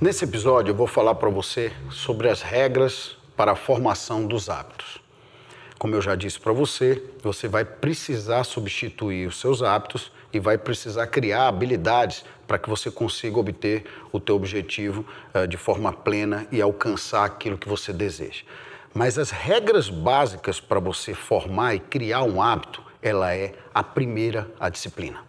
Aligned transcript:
Nesse 0.00 0.24
episódio 0.24 0.72
eu 0.72 0.74
vou 0.74 0.86
falar 0.86 1.14
para 1.16 1.28
você 1.28 1.70
sobre 1.90 2.30
as 2.30 2.40
regras 2.40 3.18
para 3.36 3.52
a 3.52 3.54
formação 3.54 4.26
dos 4.26 4.48
hábitos. 4.48 4.98
Como 5.78 5.94
eu 5.94 6.00
já 6.00 6.14
disse 6.14 6.40
para 6.40 6.54
você, 6.54 7.02
você 7.22 7.46
vai 7.46 7.66
precisar 7.66 8.44
substituir 8.44 9.28
os 9.28 9.38
seus 9.38 9.62
hábitos 9.62 10.10
e 10.32 10.40
vai 10.40 10.56
precisar 10.56 11.06
criar 11.08 11.48
habilidades 11.48 12.24
para 12.46 12.58
que 12.58 12.70
você 12.70 12.90
consiga 12.90 13.38
obter 13.38 13.84
o 14.10 14.18
teu 14.18 14.36
objetivo 14.36 15.04
uh, 15.34 15.46
de 15.46 15.58
forma 15.58 15.92
plena 15.92 16.46
e 16.50 16.62
alcançar 16.62 17.26
aquilo 17.26 17.58
que 17.58 17.68
você 17.68 17.92
deseja. 17.92 18.44
Mas 18.94 19.18
as 19.18 19.30
regras 19.30 19.90
básicas 19.90 20.58
para 20.58 20.80
você 20.80 21.12
formar 21.12 21.74
e 21.74 21.78
criar 21.78 22.22
um 22.22 22.40
hábito, 22.40 22.82
ela 23.02 23.34
é 23.34 23.52
a 23.74 23.82
primeira, 23.82 24.50
a 24.58 24.70
disciplina. 24.70 25.22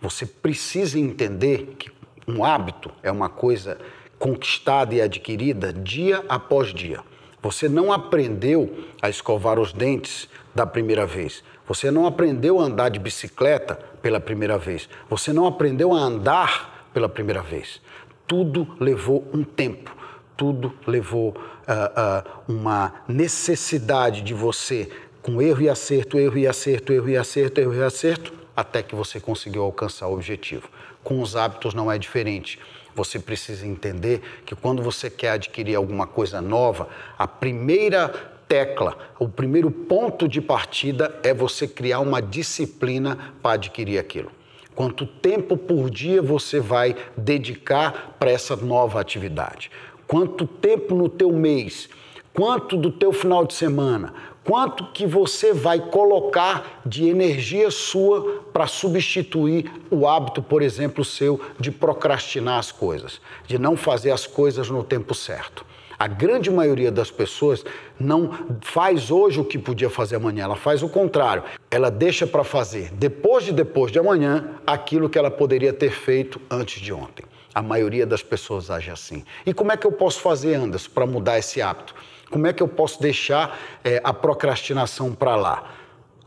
Você 0.00 0.24
precisa 0.24 0.98
entender 0.98 1.74
que 1.78 1.90
um 2.28 2.44
hábito 2.44 2.90
é 3.02 3.10
uma 3.10 3.30
coisa 3.30 3.78
conquistada 4.18 4.94
e 4.94 5.00
adquirida 5.00 5.72
dia 5.72 6.22
após 6.28 6.74
dia. 6.74 7.00
Você 7.40 7.68
não 7.68 7.90
aprendeu 7.90 8.84
a 9.00 9.08
escovar 9.08 9.58
os 9.58 9.72
dentes 9.72 10.28
da 10.54 10.66
primeira 10.66 11.06
vez. 11.06 11.42
Você 11.66 11.90
não 11.90 12.06
aprendeu 12.06 12.60
a 12.60 12.64
andar 12.64 12.90
de 12.90 12.98
bicicleta 12.98 13.76
pela 14.02 14.20
primeira 14.20 14.58
vez. 14.58 14.88
Você 15.08 15.32
não 15.32 15.46
aprendeu 15.46 15.94
a 15.94 15.98
andar 15.98 16.88
pela 16.92 17.08
primeira 17.08 17.40
vez. 17.40 17.80
Tudo 18.26 18.76
levou 18.78 19.26
um 19.32 19.42
tempo. 19.42 19.96
Tudo 20.36 20.74
levou 20.86 21.30
uh, 21.30 21.34
uh, 21.34 22.52
uma 22.52 22.92
necessidade 23.08 24.20
de 24.20 24.34
você, 24.34 24.90
com 25.22 25.40
erro 25.40 25.62
e 25.62 25.68
acerto, 25.68 26.18
erro 26.18 26.38
e 26.38 26.46
acerto, 26.46 26.92
erro 26.92 27.08
e 27.08 27.16
acerto, 27.16 27.60
erro 27.60 27.74
e 27.74 27.82
acerto, 27.82 28.32
até 28.54 28.82
que 28.82 28.94
você 28.94 29.18
conseguiu 29.18 29.62
alcançar 29.62 30.08
o 30.08 30.14
objetivo. 30.14 30.68
Com 31.08 31.22
os 31.22 31.36
hábitos 31.36 31.72
não 31.72 31.90
é 31.90 31.96
diferente. 31.96 32.58
Você 32.94 33.18
precisa 33.18 33.66
entender 33.66 34.20
que 34.44 34.54
quando 34.54 34.82
você 34.82 35.08
quer 35.08 35.30
adquirir 35.30 35.74
alguma 35.74 36.06
coisa 36.06 36.42
nova, 36.42 36.86
a 37.16 37.26
primeira 37.26 38.10
tecla, 38.46 38.94
o 39.18 39.26
primeiro 39.26 39.70
ponto 39.70 40.28
de 40.28 40.42
partida 40.42 41.18
é 41.22 41.32
você 41.32 41.66
criar 41.66 42.00
uma 42.00 42.20
disciplina 42.20 43.32
para 43.42 43.54
adquirir 43.54 43.98
aquilo. 43.98 44.30
Quanto 44.74 45.06
tempo 45.06 45.56
por 45.56 45.88
dia 45.88 46.20
você 46.20 46.60
vai 46.60 46.94
dedicar 47.16 48.16
para 48.18 48.30
essa 48.30 48.54
nova 48.54 49.00
atividade? 49.00 49.70
Quanto 50.06 50.46
tempo 50.46 50.94
no 50.94 51.08
teu 51.08 51.32
mês? 51.32 51.88
Quanto 52.34 52.76
do 52.76 52.92
teu 52.92 53.14
final 53.14 53.46
de 53.46 53.54
semana? 53.54 54.12
Quanto 54.48 54.86
que 54.94 55.06
você 55.06 55.52
vai 55.52 55.78
colocar 55.78 56.80
de 56.86 57.06
energia 57.06 57.70
sua 57.70 58.42
para 58.50 58.66
substituir 58.66 59.70
o 59.90 60.08
hábito, 60.08 60.42
por 60.42 60.62
exemplo, 60.62 61.04
seu 61.04 61.38
de 61.60 61.70
procrastinar 61.70 62.58
as 62.58 62.72
coisas, 62.72 63.20
de 63.46 63.58
não 63.58 63.76
fazer 63.76 64.10
as 64.10 64.26
coisas 64.26 64.70
no 64.70 64.82
tempo 64.82 65.14
certo. 65.14 65.66
A 65.98 66.06
grande 66.06 66.50
maioria 66.50 66.90
das 66.90 67.10
pessoas 67.10 67.62
não 68.00 68.30
faz 68.62 69.10
hoje 69.10 69.38
o 69.38 69.44
que 69.44 69.58
podia 69.58 69.90
fazer 69.90 70.16
amanhã, 70.16 70.44
ela 70.44 70.56
faz 70.56 70.82
o 70.82 70.88
contrário. 70.88 71.42
Ela 71.70 71.90
deixa 71.90 72.26
para 72.26 72.42
fazer 72.42 72.90
depois 72.94 73.44
de 73.44 73.52
depois 73.52 73.92
de 73.92 73.98
amanhã 73.98 74.54
aquilo 74.66 75.10
que 75.10 75.18
ela 75.18 75.30
poderia 75.30 75.74
ter 75.74 75.90
feito 75.90 76.40
antes 76.50 76.80
de 76.80 76.90
ontem. 76.90 77.26
A 77.58 77.62
maioria 77.62 78.06
das 78.06 78.22
pessoas 78.22 78.70
age 78.70 78.88
assim. 78.88 79.24
E 79.44 79.52
como 79.52 79.72
é 79.72 79.76
que 79.76 79.84
eu 79.84 79.90
posso 79.90 80.20
fazer, 80.20 80.54
Anderson, 80.54 80.90
para 80.94 81.04
mudar 81.04 81.40
esse 81.40 81.60
hábito? 81.60 81.92
Como 82.30 82.46
é 82.46 82.52
que 82.52 82.62
eu 82.62 82.68
posso 82.68 83.02
deixar 83.02 83.58
é, 83.82 84.00
a 84.04 84.12
procrastinação 84.12 85.12
para 85.12 85.34
lá? 85.34 85.64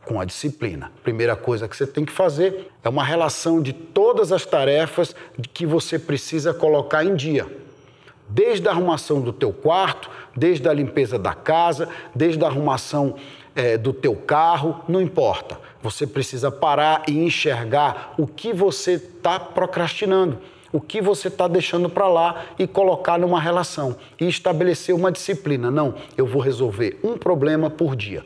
Com 0.04 0.20
a 0.20 0.26
disciplina. 0.26 0.92
Primeira 1.02 1.34
coisa 1.38 1.70
que 1.70 1.78
você 1.78 1.88
tem 1.88 2.04
que 2.04 2.12
fazer 2.12 2.70
é 2.84 2.90
uma 2.90 3.02
relação 3.02 3.62
de 3.62 3.72
todas 3.72 4.34
as 4.34 4.46
tarefas 4.46 5.16
que 5.54 5.66
você 5.66 5.98
precisa 5.98 6.54
colocar 6.54 7.06
em 7.06 7.16
dia. 7.16 7.48
Desde 8.28 8.68
a 8.68 8.72
arrumação 8.72 9.22
do 9.22 9.32
teu 9.32 9.54
quarto, 9.54 10.10
desde 10.36 10.68
a 10.68 10.74
limpeza 10.74 11.18
da 11.18 11.34
casa, 11.34 11.88
desde 12.14 12.44
a 12.44 12.48
arrumação 12.50 13.16
é, 13.56 13.78
do 13.78 13.94
teu 13.94 14.18
carro, 14.18 14.84
não 14.86 15.02
importa. 15.02 15.58
Você 15.82 16.06
precisa 16.06 16.52
parar 16.52 17.04
e 17.08 17.18
enxergar 17.24 18.16
o 18.18 18.28
que 18.28 18.52
você 18.52 18.96
está 18.96 19.40
procrastinando 19.40 20.38
o 20.72 20.80
que 20.80 21.02
você 21.02 21.28
está 21.28 21.48
deixando 21.48 21.90
para 21.90 22.08
lá 22.08 22.46
e 22.58 22.68
colocar 22.68 23.18
numa 23.20 23.40
relação 23.40 23.96
e 24.20 24.28
estabelecer 24.28 24.96
uma 24.96 25.12
disciplina. 25.12 25.70
Não, 25.70 25.96
eu 26.18 26.26
vou 26.26 26.42
resolver 26.42 27.00
um 27.04 27.18
problema 27.18 27.70
por 27.70 27.96
dia. 27.96 28.24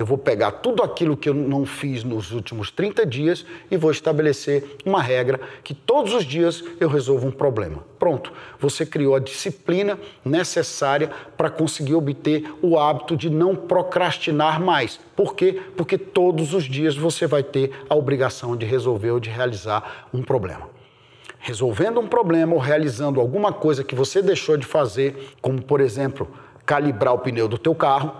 Eu 0.00 0.06
vou 0.06 0.16
pegar 0.16 0.50
tudo 0.52 0.82
aquilo 0.82 1.14
que 1.14 1.28
eu 1.28 1.34
não 1.34 1.66
fiz 1.66 2.02
nos 2.02 2.32
últimos 2.32 2.70
30 2.70 3.04
dias 3.04 3.44
e 3.70 3.76
vou 3.76 3.90
estabelecer 3.90 4.78
uma 4.82 5.02
regra 5.02 5.38
que 5.62 5.74
todos 5.74 6.14
os 6.14 6.24
dias 6.24 6.64
eu 6.80 6.88
resolvo 6.88 7.28
um 7.28 7.30
problema. 7.30 7.84
Pronto, 7.98 8.32
você 8.58 8.86
criou 8.86 9.14
a 9.14 9.18
disciplina 9.18 9.98
necessária 10.24 11.10
para 11.36 11.50
conseguir 11.50 11.96
obter 11.96 12.50
o 12.62 12.78
hábito 12.78 13.14
de 13.14 13.28
não 13.28 13.54
procrastinar 13.54 14.58
mais. 14.58 14.98
Por 15.14 15.34
quê? 15.34 15.60
Porque 15.76 15.98
todos 15.98 16.54
os 16.54 16.64
dias 16.64 16.96
você 16.96 17.26
vai 17.26 17.42
ter 17.42 17.70
a 17.86 17.94
obrigação 17.94 18.56
de 18.56 18.64
resolver 18.64 19.10
ou 19.10 19.20
de 19.20 19.28
realizar 19.28 20.08
um 20.14 20.22
problema 20.22 20.79
resolvendo 21.40 21.98
um 21.98 22.06
problema 22.06 22.54
ou 22.54 22.60
realizando 22.60 23.18
alguma 23.18 23.52
coisa 23.52 23.82
que 23.82 23.94
você 23.94 24.20
deixou 24.22 24.56
de 24.56 24.66
fazer, 24.66 25.34
como 25.40 25.60
por 25.60 25.80
exemplo, 25.80 26.28
calibrar 26.64 27.14
o 27.14 27.18
pneu 27.18 27.48
do 27.48 27.58
teu 27.58 27.74
carro, 27.74 28.12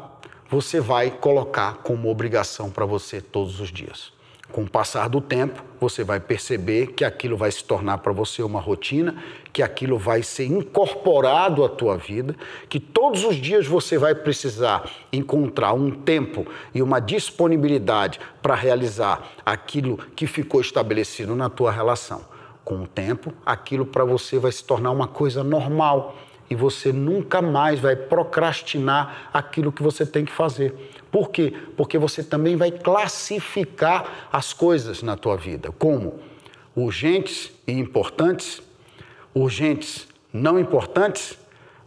você 0.48 0.80
vai 0.80 1.10
colocar 1.10 1.74
como 1.84 2.10
obrigação 2.10 2.70
para 2.70 2.84
você 2.84 3.20
todos 3.20 3.60
os 3.60 3.68
dias. 3.68 4.12
Com 4.50 4.62
o 4.62 4.68
passar 4.68 5.08
do 5.08 5.20
tempo, 5.20 5.62
você 5.78 6.02
vai 6.02 6.18
perceber 6.18 6.88
que 6.88 7.04
aquilo 7.04 7.36
vai 7.36 7.52
se 7.52 7.62
tornar 7.62 7.98
para 7.98 8.12
você 8.12 8.42
uma 8.42 8.58
rotina, 8.58 9.14
que 9.52 9.62
aquilo 9.62 9.96
vai 9.96 10.24
ser 10.24 10.46
incorporado 10.46 11.64
à 11.64 11.68
tua 11.68 11.96
vida, 11.96 12.34
que 12.68 12.80
todos 12.80 13.22
os 13.22 13.36
dias 13.36 13.64
você 13.64 13.96
vai 13.96 14.12
precisar 14.12 14.90
encontrar 15.12 15.72
um 15.72 15.92
tempo 15.92 16.44
e 16.74 16.82
uma 16.82 16.98
disponibilidade 16.98 18.18
para 18.42 18.56
realizar 18.56 19.30
aquilo 19.46 19.98
que 20.16 20.26
ficou 20.26 20.60
estabelecido 20.60 21.36
na 21.36 21.48
tua 21.48 21.70
relação 21.70 22.29
com 22.70 22.84
o 22.84 22.86
tempo, 22.86 23.34
aquilo 23.44 23.84
para 23.84 24.04
você 24.04 24.38
vai 24.38 24.52
se 24.52 24.62
tornar 24.62 24.92
uma 24.92 25.08
coisa 25.08 25.42
normal 25.42 26.14
e 26.48 26.54
você 26.54 26.92
nunca 26.92 27.42
mais 27.42 27.80
vai 27.80 27.96
procrastinar 27.96 29.28
aquilo 29.32 29.72
que 29.72 29.82
você 29.82 30.06
tem 30.06 30.24
que 30.24 30.30
fazer. 30.30 30.72
Por 31.10 31.30
quê? 31.30 31.52
Porque 31.76 31.98
você 31.98 32.22
também 32.22 32.54
vai 32.54 32.70
classificar 32.70 34.28
as 34.32 34.52
coisas 34.52 35.02
na 35.02 35.16
tua 35.16 35.36
vida 35.36 35.72
como 35.72 36.20
urgentes 36.76 37.50
e 37.66 37.72
importantes, 37.72 38.62
urgentes 39.34 40.06
não 40.32 40.56
importantes, 40.56 41.36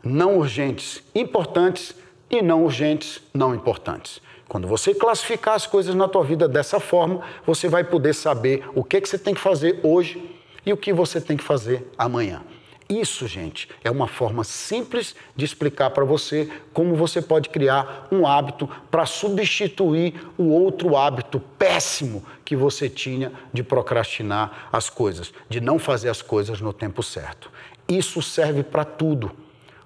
não 0.03 0.37
urgentes 0.37 1.01
importantes 1.15 1.95
e 2.29 2.41
não 2.41 2.61
urgentes 2.65 3.21
não 3.33 3.55
importantes. 3.55 4.21
Quando 4.49 4.67
você 4.67 4.93
classificar 4.93 5.55
as 5.55 5.65
coisas 5.65 5.95
na 5.95 6.09
tua 6.09 6.25
vida 6.25 6.45
dessa 6.45 6.77
forma, 6.77 7.21
você 7.45 7.69
vai 7.69 7.85
poder 7.85 8.13
saber 8.13 8.65
o 8.75 8.83
que, 8.83 8.99
que 8.99 9.07
você 9.07 9.17
tem 9.17 9.33
que 9.33 9.39
fazer 9.39 9.79
hoje 9.81 10.42
e 10.65 10.73
o 10.73 10.77
que 10.77 10.93
você 10.93 11.19
tem 11.19 11.37
que 11.37 11.43
fazer 11.43 11.91
amanhã. 11.97 12.41
Isso, 12.89 13.27
gente, 13.27 13.69
é 13.83 13.89
uma 13.89 14.07
forma 14.07 14.43
simples 14.43 15.15
de 15.35 15.45
explicar 15.45 15.89
para 15.91 16.03
você 16.03 16.49
como 16.73 16.95
você 16.95 17.21
pode 17.21 17.49
criar 17.49 18.07
um 18.11 18.27
hábito 18.27 18.69
para 18.91 19.05
substituir 19.05 20.13
o 20.37 20.49
outro 20.49 20.97
hábito 20.97 21.39
péssimo 21.57 22.23
que 22.43 22.55
você 22.55 22.89
tinha 22.89 23.31
de 23.53 23.63
procrastinar 23.63 24.69
as 24.71 24.89
coisas, 24.89 25.33
de 25.49 25.61
não 25.61 25.79
fazer 25.79 26.09
as 26.09 26.21
coisas 26.21 26.59
no 26.59 26.73
tempo 26.73 27.01
certo. 27.01 27.49
Isso 27.87 28.21
serve 28.21 28.63
para 28.63 28.83
tudo. 28.83 29.31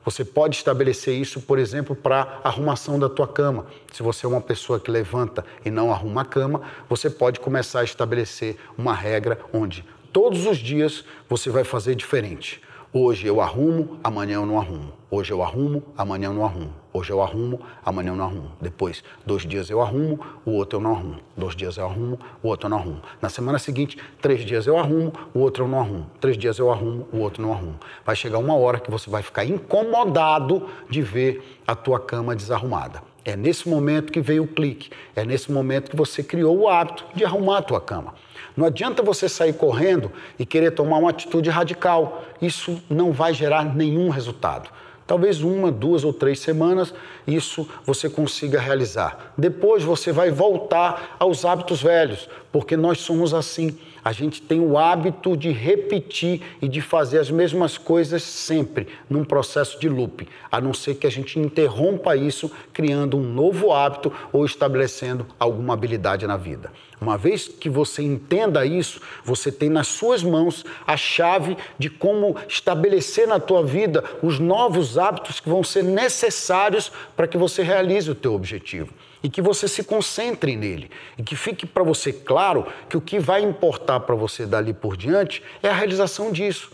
Você 0.07 0.23
pode 0.23 0.55
estabelecer 0.55 1.13
isso, 1.13 1.41
por 1.41 1.59
exemplo, 1.59 1.93
para 1.93 2.39
arrumação 2.41 2.97
da 2.97 3.09
tua 3.09 3.27
cama. 3.27 3.67
Se 3.91 4.01
você 4.01 4.25
é 4.25 4.29
uma 4.29 4.39
pessoa 4.39 4.79
que 4.79 4.89
levanta 4.89 5.43
e 5.65 5.69
não 5.69 5.91
arruma 5.91 6.21
a 6.21 6.25
cama, 6.25 6.61
você 6.87 7.09
pode 7.09 7.41
começar 7.41 7.81
a 7.81 7.83
estabelecer 7.83 8.55
uma 8.77 8.93
regra 8.93 9.37
onde 9.51 9.83
Todos 10.13 10.47
os 10.47 10.57
dias 10.57 11.03
você 11.29 11.49
vai 11.49 11.63
fazer 11.63 11.93
diferente. 11.93 12.61
Hoje 12.93 13.27
eu 13.27 13.41
arrumo, 13.41 13.99
amanhã 14.01 14.35
eu 14.35 14.45
não 14.45 14.57
arrumo. 14.57 14.93
Hoje 15.11 15.33
eu 15.33 15.43
arrumo, 15.43 15.83
amanhã 15.97 16.27
eu 16.27 16.33
não 16.33 16.45
arrumo. 16.45 16.73
Hoje 16.93 17.11
eu 17.11 17.21
arrumo, 17.21 17.59
amanhã 17.83 18.11
eu 18.11 18.15
não 18.15 18.23
arrumo. 18.23 18.51
Depois, 18.61 19.03
dois 19.25 19.43
dias 19.45 19.69
eu 19.69 19.81
arrumo, 19.81 20.17
o 20.45 20.51
outro 20.51 20.79
eu 20.79 20.81
não 20.81 20.93
arrumo. 20.93 21.17
Dois 21.35 21.53
dias 21.53 21.75
eu 21.75 21.85
arrumo, 21.85 22.17
o 22.41 22.47
outro 22.47 22.67
eu 22.67 22.69
não 22.69 22.77
arrumo. 22.77 23.01
Na 23.21 23.27
semana 23.27 23.59
seguinte, 23.59 23.97
três 24.21 24.45
dias 24.45 24.67
eu 24.67 24.77
arrumo, 24.77 25.11
o 25.33 25.39
outro 25.39 25.65
eu 25.65 25.67
não 25.67 25.81
arrumo. 25.81 26.09
Três 26.21 26.37
dias 26.37 26.59
eu 26.59 26.71
arrumo, 26.71 27.05
o 27.11 27.17
outro 27.17 27.41
não 27.41 27.51
arrumo. 27.51 27.75
Vai 28.05 28.15
chegar 28.15 28.37
uma 28.37 28.55
hora 28.55 28.79
que 28.79 28.89
você 28.89 29.09
vai 29.09 29.21
ficar 29.21 29.43
incomodado 29.43 30.69
de 30.89 31.01
ver 31.01 31.59
a 31.67 31.75
tua 31.75 31.99
cama 31.99 32.37
desarrumada. 32.37 33.03
É 33.25 33.35
nesse 33.35 33.67
momento 33.67 34.13
que 34.13 34.21
veio 34.21 34.43
o 34.43 34.47
clique. 34.47 34.89
É 35.13 35.25
nesse 35.25 35.51
momento 35.51 35.91
que 35.91 35.97
você 35.97 36.23
criou 36.23 36.57
o 36.57 36.69
hábito 36.69 37.05
de 37.13 37.25
arrumar 37.25 37.57
a 37.57 37.61
tua 37.61 37.81
cama. 37.81 38.13
Não 38.57 38.65
adianta 38.65 39.03
você 39.03 39.29
sair 39.29 39.53
correndo 39.53 40.11
e 40.39 40.45
querer 40.45 40.71
tomar 40.71 40.97
uma 40.97 41.11
atitude 41.11 41.47
radical. 41.47 42.23
Isso 42.41 42.81
não 42.89 43.11
vai 43.11 43.31
gerar 43.31 43.63
nenhum 43.63 44.09
resultado. 44.09 44.67
Talvez 45.07 45.41
uma, 45.41 45.71
duas 45.71 46.03
ou 46.03 46.11
três 46.11 46.39
semanas 46.39 46.93
isso 47.25 47.67
você 47.85 48.09
consiga 48.09 48.59
realizar. 48.59 49.33
Depois 49.37 49.83
você 49.83 50.11
vai 50.11 50.29
voltar 50.31 51.15
aos 51.17 51.45
hábitos 51.45 51.81
velhos, 51.81 52.29
porque 52.51 52.77
nós 52.77 52.99
somos 52.99 53.33
assim. 53.33 53.77
A 54.03 54.13
gente 54.13 54.41
tem 54.41 54.61
o 54.61 54.77
hábito 54.77 55.35
de 55.35 55.51
repetir 55.51 56.41
e 56.61 56.69
de 56.69 56.79
fazer 56.79 57.19
as 57.19 57.29
mesmas 57.29 57.77
coisas 57.77 58.23
sempre, 58.23 58.87
num 59.09 59.25
processo 59.25 59.77
de 59.79 59.89
loop, 59.89 60.25
a 60.49 60.61
não 60.61 60.73
ser 60.73 60.95
que 60.95 61.05
a 61.05 61.11
gente 61.11 61.37
interrompa 61.37 62.15
isso 62.15 62.49
criando 62.71 63.17
um 63.17 63.23
novo 63.23 63.73
hábito 63.73 64.13
ou 64.31 64.45
estabelecendo 64.45 65.25
alguma 65.37 65.73
habilidade 65.73 66.25
na 66.25 66.37
vida. 66.37 66.71
Uma 66.99 67.17
vez 67.17 67.47
que 67.47 67.69
você 67.69 68.01
entenda 68.01 68.65
isso, 68.65 68.99
você 69.23 69.51
tem 69.51 69.69
nas 69.69 69.87
suas 69.87 70.23
mãos 70.23 70.65
a 70.85 70.97
chave 70.97 71.55
de 71.77 71.89
como 71.89 72.35
estabelecer 72.47 73.27
na 73.27 73.39
tua 73.39 73.63
vida 73.63 74.03
os 74.23 74.39
novos 74.39 74.96
hábitos 74.97 75.39
que 75.39 75.49
vão 75.49 75.63
ser 75.63 75.83
necessários 75.83 76.91
para 77.15 77.27
que 77.27 77.37
você 77.37 77.63
realize 77.63 78.09
o 78.09 78.15
teu 78.15 78.33
objetivo 78.33 78.93
e 79.23 79.29
que 79.29 79.41
você 79.41 79.67
se 79.67 79.83
concentre 79.83 80.55
nele 80.55 80.89
e 81.17 81.23
que 81.23 81.35
fique 81.35 81.65
para 81.65 81.83
você 81.83 82.13
claro 82.13 82.65
que 82.89 82.97
o 82.97 83.01
que 83.01 83.19
vai 83.19 83.41
importar 83.41 83.99
para 84.01 84.15
você 84.15 84.45
dali 84.45 84.73
por 84.73 84.95
diante 84.95 85.41
é 85.61 85.69
a 85.69 85.73
realização 85.73 86.31
disso. 86.31 86.71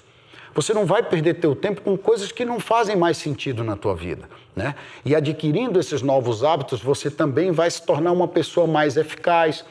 Você 0.56 0.74
não 0.74 0.86
vai 0.86 1.02
perder 1.02 1.36
teu 1.36 1.56
tempo 1.56 1.82
com 1.82 1.98
coisas 1.98 2.32
que 2.32 2.46
não 2.46 2.60
fazem 2.60 2.96
mais 2.96 3.18
sentido 3.18 3.64
na 3.64 3.76
tua 3.76 3.96
vida, 3.96 4.30
né? 4.56 4.76
E 5.04 5.16
adquirindo 5.16 5.80
esses 5.80 6.04
novos 6.04 6.44
hábitos, 6.44 6.80
você 6.80 7.10
também 7.10 7.52
vai 7.52 7.72
se 7.72 7.84
tornar 7.84 8.12
uma 8.12 8.28
pessoa 8.28 8.68
mais 8.68 8.96
eficaz, 8.96 9.66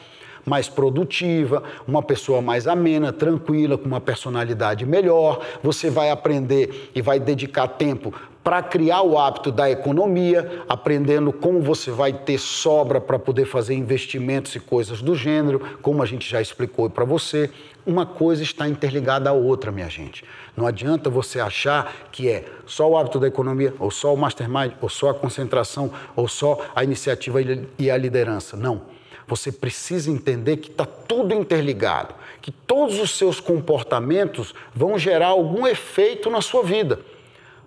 mais 0.45 0.67
produtiva, 0.69 1.63
uma 1.87 2.01
pessoa 2.01 2.41
mais 2.41 2.67
amena, 2.67 3.11
tranquila, 3.11 3.77
com 3.77 3.85
uma 3.85 4.01
personalidade 4.01 4.85
melhor. 4.85 5.39
Você 5.61 5.89
vai 5.89 6.09
aprender 6.09 6.91
e 6.93 7.01
vai 7.01 7.19
dedicar 7.19 7.67
tempo 7.67 8.13
para 8.43 8.61
criar 8.61 9.01
o 9.03 9.17
hábito 9.17 9.51
da 9.51 9.71
economia, 9.71 10.63
aprendendo 10.67 11.31
como 11.31 11.61
você 11.61 11.89
vai 11.89 12.11
ter 12.11 12.37
sobra 12.37 12.99
para 12.99 13.17
poder 13.17 13.45
fazer 13.45 13.73
investimentos 13.73 14.53
e 14.53 14.59
coisas 14.59 15.01
do 15.01 15.15
gênero, 15.15 15.61
como 15.81 16.03
a 16.03 16.05
gente 16.05 16.29
já 16.29 16.41
explicou 16.41 16.89
para 16.89 17.05
você. 17.05 17.49
Uma 17.85 18.05
coisa 18.05 18.43
está 18.43 18.67
interligada 18.67 19.29
à 19.29 19.33
outra, 19.33 19.71
minha 19.71 19.89
gente. 19.89 20.25
Não 20.57 20.67
adianta 20.67 21.09
você 21.09 21.39
achar 21.39 21.93
que 22.11 22.29
é 22.29 22.45
só 22.65 22.89
o 22.89 22.97
hábito 22.97 23.17
da 23.17 23.27
economia, 23.27 23.73
ou 23.79 23.89
só 23.89 24.13
o 24.13 24.17
mastermind, 24.17 24.73
ou 24.81 24.89
só 24.89 25.11
a 25.11 25.13
concentração, 25.13 25.91
ou 26.13 26.27
só 26.27 26.59
a 26.75 26.83
iniciativa 26.83 27.39
e 27.79 27.89
a 27.89 27.97
liderança. 27.97 28.57
Não. 28.57 28.81
Você 29.27 29.51
precisa 29.51 30.11
entender 30.11 30.57
que 30.57 30.69
está 30.69 30.85
tudo 30.85 31.33
interligado, 31.33 32.13
que 32.41 32.51
todos 32.51 32.99
os 32.99 33.17
seus 33.17 33.39
comportamentos 33.39 34.53
vão 34.73 34.97
gerar 34.97 35.27
algum 35.27 35.65
efeito 35.65 36.29
na 36.29 36.41
sua 36.41 36.63
vida 36.63 36.99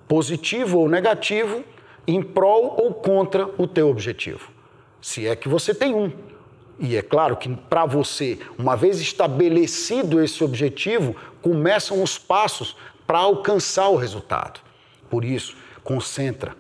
positivo 0.09 0.79
ou 0.79 0.89
negativo, 0.89 1.65
em 2.07 2.23
prol 2.23 2.77
ou 2.79 2.95
contra 2.95 3.49
o 3.59 3.67
teu 3.67 3.89
objetivo. 3.89 4.51
Se 5.01 5.27
é 5.27 5.35
que 5.35 5.49
você 5.49 5.75
tem 5.75 5.95
um. 5.95 6.13
E 6.79 6.95
é 6.97 7.03
claro 7.03 7.37
que 7.37 7.49
para 7.49 7.87
você, 7.87 8.39
uma 8.59 8.77
vez 8.77 9.01
estabelecido 9.01 10.23
esse 10.23 10.45
objetivo, 10.45 11.17
começam 11.41 12.03
os 12.03 12.19
passos 12.19 12.77
para 13.07 13.19
alcançar 13.19 13.89
o 13.89 13.97
resultado. 13.97 14.61
Por 15.09 15.25
isso, 15.25 15.57
concentra, 15.83 16.55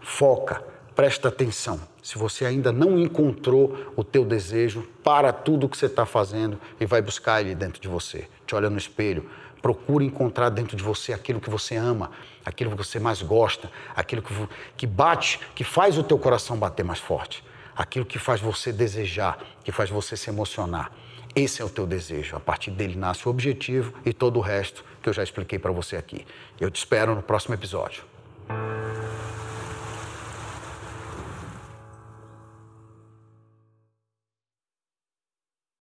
foca, 0.00 0.62
presta 0.94 1.28
atenção. 1.28 1.80
Se 2.02 2.16
você 2.16 2.46
ainda 2.46 2.72
não 2.72 2.98
encontrou 2.98 3.92
o 3.96 4.02
teu 4.02 4.24
desejo, 4.24 4.88
para 5.04 5.32
tudo 5.32 5.66
o 5.66 5.68
que 5.68 5.76
você 5.76 5.86
está 5.86 6.06
fazendo 6.06 6.58
e 6.80 6.86
vai 6.86 7.02
buscar 7.02 7.40
ele 7.40 7.54
dentro 7.54 7.80
de 7.80 7.88
você. 7.88 8.26
Te 8.46 8.54
olha 8.54 8.70
no 8.70 8.78
espelho, 8.78 9.28
Procure 9.60 10.04
encontrar 10.04 10.48
dentro 10.48 10.76
de 10.76 10.82
você 10.82 11.12
aquilo 11.12 11.40
que 11.40 11.50
você 11.50 11.76
ama, 11.76 12.10
aquilo 12.44 12.70
que 12.70 12.76
você 12.76 12.98
mais 12.98 13.20
gosta, 13.20 13.70
aquilo 13.94 14.22
que, 14.22 14.32
que 14.76 14.86
bate, 14.86 15.38
que 15.54 15.62
faz 15.62 15.98
o 15.98 16.02
teu 16.02 16.18
coração 16.18 16.56
bater 16.56 16.84
mais 16.84 16.98
forte, 16.98 17.44
aquilo 17.76 18.06
que 18.06 18.18
faz 18.18 18.40
você 18.40 18.72
desejar, 18.72 19.38
que 19.62 19.70
faz 19.70 19.90
você 19.90 20.16
se 20.16 20.30
emocionar. 20.30 20.90
Esse 21.36 21.60
é 21.60 21.64
o 21.64 21.68
teu 21.68 21.86
desejo. 21.86 22.36
A 22.36 22.40
partir 22.40 22.70
dele 22.70 22.96
nasce 22.96 23.28
o 23.28 23.30
objetivo 23.30 23.92
e 24.04 24.12
todo 24.12 24.38
o 24.38 24.40
resto 24.40 24.84
que 25.02 25.08
eu 25.08 25.12
já 25.12 25.22
expliquei 25.22 25.58
para 25.58 25.70
você 25.70 25.96
aqui. 25.96 26.26
Eu 26.58 26.70
te 26.70 26.78
espero 26.78 27.14
no 27.14 27.22
próximo 27.22 27.54
episódio. 27.54 28.02